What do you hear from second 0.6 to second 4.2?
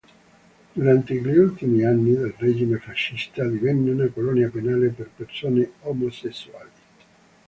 Durante gli ultimi anni del regime fascista divenne una